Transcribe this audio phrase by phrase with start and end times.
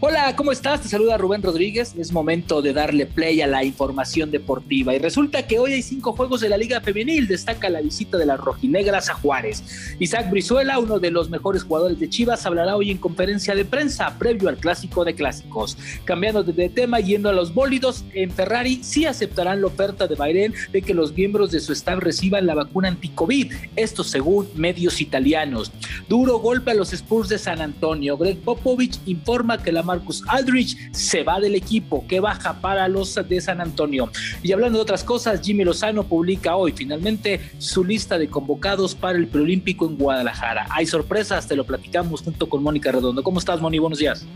[0.00, 0.82] Hola, ¿cómo estás?
[0.82, 1.94] Te saluda Rubén Rodríguez.
[1.96, 4.94] Es momento de darle play a la información deportiva.
[4.94, 7.28] Y resulta que hoy hay cinco juegos de la Liga Femenil.
[7.28, 9.96] Destaca la visita de las rojinegras a Juárez.
[10.00, 14.18] Isaac Brizuela, uno de los mejores jugadores de Chivas, hablará hoy en conferencia de prensa
[14.18, 15.78] previo al clásico de clásicos.
[16.04, 20.54] Cambiando de tema, yendo a los bólidos, en Ferrari sí aceptarán la oferta de Bahrein
[20.72, 23.52] de que los miembros de su staff reciban la vacuna anti-COVID.
[23.76, 25.72] Esto según medios italianos.
[26.08, 28.18] Duro golpe a los Spurs de San Antonio.
[28.18, 33.14] Greg Popovich informa que la Marcus Aldrich se va del equipo, que baja para los
[33.14, 34.10] de San Antonio.
[34.42, 39.16] Y hablando de otras cosas, Jimmy Lozano publica hoy finalmente su lista de convocados para
[39.16, 40.66] el preolímpico en Guadalajara.
[40.70, 43.22] Hay sorpresas, te lo platicamos junto con Mónica Redondo.
[43.22, 43.78] ¿Cómo estás, Moni?
[43.78, 44.26] Buenos días.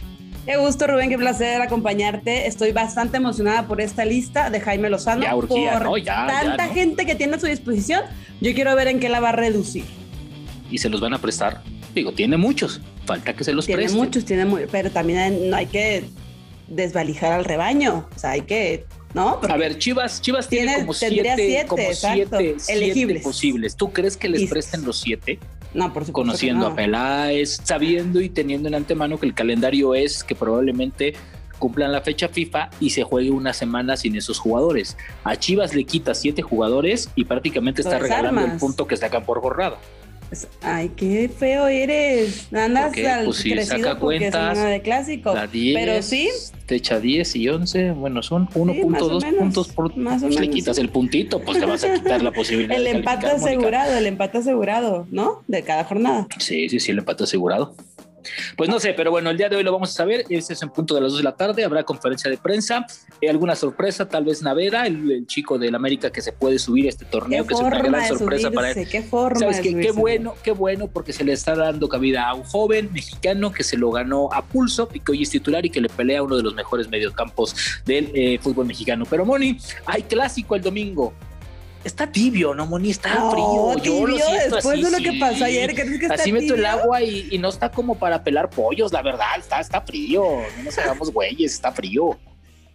[0.46, 2.46] Qué gusto, Rubén, qué placer acompañarte.
[2.46, 5.22] Estoy bastante emocionada por esta lista de Jaime Lozano.
[5.22, 8.02] Ya urgía, por Ya, tanta gente que tiene a su disposición.
[8.40, 9.84] Yo quiero ver en qué la va a reducir.
[10.70, 11.62] Y se los van a prestar.
[11.98, 14.00] Digo, tiene muchos falta que se los tiene presten.
[14.00, 16.04] muchos, tiene muchos, pero también no hay que
[16.68, 19.40] desvalijar al rebaño, o sea, hay que, ¿no?
[19.48, 23.22] a ver, Chivas, Chivas tiene, como siete, como siete, elegibles.
[23.22, 23.74] posibles.
[23.74, 25.40] ¿Tú crees que les presten los siete?
[25.74, 26.12] No, por supuesto.
[26.12, 31.14] Conociendo a Peláez, sabiendo y teniendo en antemano que el calendario es que probablemente
[31.58, 34.96] cumplan la fecha FIFA y se juegue una semana sin esos jugadores.
[35.24, 39.40] A Chivas le quita siete jugadores y prácticamente está regalando el punto que sacan por
[39.40, 39.78] jornada.
[40.62, 42.52] Ay, qué feo eres.
[42.52, 45.34] Andas al pues sí, crecido saca cuentas, de clásico.
[45.34, 46.28] La 10, pero sí.
[46.66, 47.92] Te echa 10 y 11.
[47.92, 49.96] Bueno, son 1.2 sí, puntos por.
[49.96, 52.76] Más pues le quitas el puntito, pues te vas a quitar la posibilidad.
[52.76, 55.42] el de empate asegurado, el empate asegurado, ¿no?
[55.46, 56.28] De cada jornada.
[56.38, 57.74] Sí, sí, sí, el empate asegurado.
[58.56, 60.24] Pues no sé, pero bueno, el día de hoy lo vamos a saber.
[60.28, 61.64] Ese es en punto de las 2 de la tarde.
[61.64, 62.86] Habrá conferencia de prensa.
[63.20, 66.88] Eh, alguna sorpresa, tal vez Navera, el, chico del América que se puede subir a
[66.88, 68.88] este torneo, que es una gran sorpresa para él.
[68.88, 69.38] Qué forma.
[69.38, 69.74] ¿Sabes qué?
[69.74, 73.64] Qué bueno, qué bueno, porque se le está dando cabida a un joven mexicano que
[73.64, 76.22] se lo ganó a pulso y que hoy es titular y que le pelea a
[76.22, 77.54] uno de los mejores mediocampos
[77.84, 79.04] del eh, fútbol mexicano.
[79.08, 81.12] Pero Moni, hay clásico el domingo
[81.84, 82.90] está tibio, ¿no, Moni?
[82.90, 83.76] Está frío.
[83.82, 87.02] Yo lo siento después de lo que pasó ayer, que está Así meto el agua
[87.02, 90.22] y, no está como para pelar pollos, la verdad, está, está frío.
[90.56, 92.18] No nos hagamos güeyes, está frío.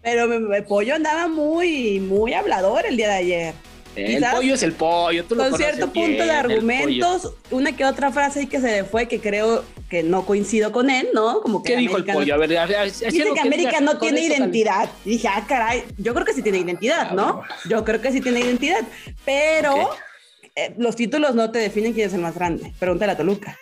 [0.01, 3.53] Pero el pollo andaba muy, muy hablador el día de ayer.
[3.95, 8.11] El pollo es el pollo, tú lo Con cierto punto de argumentos, una que otra
[8.11, 11.41] frase ahí que se le fue que creo que no coincido con él, ¿no?
[11.41, 12.33] Como que ¿Qué dijo el pollo?
[12.33, 14.89] A ver, a ver dice que, América no tiene identidad.
[15.05, 17.43] dije, ah, caray, yo creo que sí tiene identidad, ah, ¿no?
[17.69, 18.81] Yo creo que sí tiene identidad,
[19.25, 19.91] pero
[20.55, 22.73] eh, los títulos no te definen quién es el más grande.
[22.79, 23.59] Pregúntale a Toluca.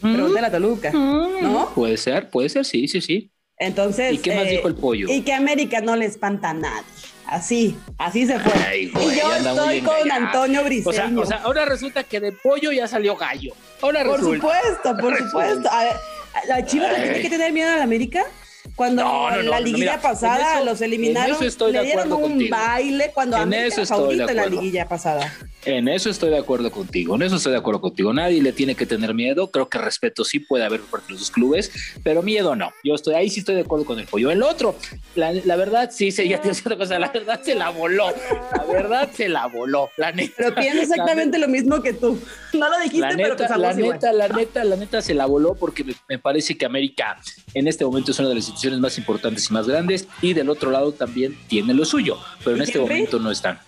[0.00, 0.14] Mm.
[0.14, 1.42] Pregúntale a Toluca, mm.
[1.42, 1.70] ¿no?
[1.74, 3.30] Puede ser, puede ser, sí, sí, sí.
[3.58, 4.14] Entonces.
[4.14, 5.06] ¿Y qué más dijo el pollo?
[5.08, 6.84] Y que América no le espanta a nadie.
[7.32, 8.78] Así, así se fue.
[8.82, 11.22] y yo estoy con Antonio Briceño.
[11.22, 13.54] O sea, ahora resulta que de pollo ya salió gallo.
[13.80, 15.70] Ahora por supuesto, por supuesto.
[15.70, 15.96] A ver,
[16.46, 18.24] ¿La Chivas tiene que tener miedo a la América?
[18.76, 24.34] Cuando la liguilla pasada los eliminaron, le dieron un baile cuando en eso estoy de
[24.34, 25.32] la liguilla pasada.
[25.64, 28.12] En eso estoy de acuerdo contigo, en eso estoy de acuerdo contigo.
[28.12, 29.50] Nadie le tiene que tener miedo.
[29.50, 31.70] Creo que respeto sí puede haber por los clubes,
[32.02, 32.72] pero miedo no.
[32.82, 34.32] Yo estoy ahí, sí estoy de acuerdo con el pollo.
[34.32, 34.76] El otro,
[35.14, 36.98] la, verdad, sí, sí, ya te otra cosa.
[36.98, 38.12] La verdad se la voló.
[38.56, 39.88] La verdad se la voló.
[39.96, 40.34] La neta.
[40.36, 42.18] Pero pienso exactamente lo mismo que tú.
[42.54, 45.54] No lo dijiste, la neta, pero la neta, la neta, la neta se la voló
[45.54, 47.18] porque me, parece que América
[47.54, 50.50] en este momento es una de las instituciones más importantes y más grandes y del
[50.50, 53.58] otro lado también tiene lo suyo, pero en este momento no están.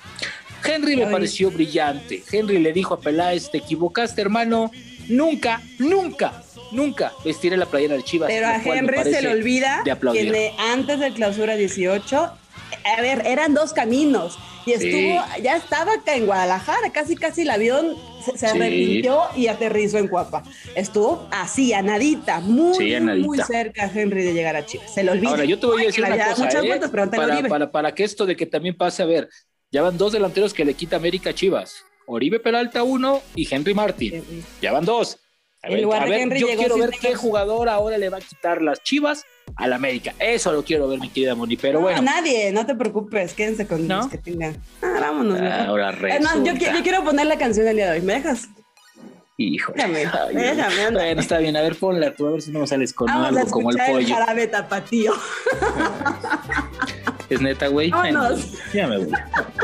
[0.65, 2.23] Henry me pareció brillante.
[2.31, 4.71] Henry le dijo a Peláez, te equivocaste, hermano.
[5.09, 6.43] Nunca, nunca,
[6.73, 8.29] nunca vestiré la playera de Chivas.
[8.29, 13.73] Pero a Henry se le olvida que antes del clausura 18, a ver, eran dos
[13.73, 14.39] caminos.
[14.67, 17.97] Y estuvo, ya estaba acá en Guadalajara, casi casi el avión
[18.35, 20.43] se, arrepintió y aterrizó en Cuapa.
[20.75, 24.95] Estuvo así, a nadita, muy, muy cerca Henry de llegar a Chivas.
[24.95, 25.29] Se lo olvida.
[25.29, 26.81] Ahora, yo te voy a decir una cosa, ¿eh?
[27.11, 29.29] para, para, para, que esto de que también pase, a ver,
[29.75, 31.85] ya van dos delanteros que le quita América a Chivas.
[32.07, 34.23] Oribe Peralta uno y Henry Martin.
[34.63, 35.19] Ya van dos.
[35.63, 35.81] A ver,
[36.39, 39.25] yo quiero ver qué jugador ahora le va a quitar las Chivas
[39.57, 40.15] al América.
[40.21, 41.57] Eso lo quiero ver, mi querida Moni.
[41.57, 42.03] Pero bueno.
[42.03, 43.35] nadie, no te preocupes.
[43.35, 44.63] Quédense con los que tengan.
[44.81, 45.41] Ah, vámonos.
[45.41, 45.93] ahora
[46.45, 48.07] yo, yo, quiero poner la canción del día de hoy.
[48.07, 48.49] ¿Me dejas?
[49.39, 49.73] Hijo.
[49.75, 51.57] Déjame, déjame, Bueno, está bien.
[51.57, 53.99] A ver, ponla tú, a ver si no sales con algo como el pollo.
[53.99, 55.15] El jarabe tapatío.
[57.31, 57.91] Es neta, güey.
[58.73, 59.13] ya me voy.